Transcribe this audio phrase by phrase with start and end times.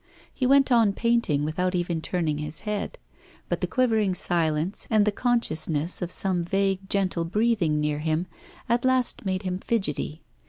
[0.33, 2.97] He went on painting without even turning his head.
[3.49, 8.25] But the quivering silence, and the consciousness of some vague gentle breathing near him,
[8.67, 10.23] at last made him fidgety.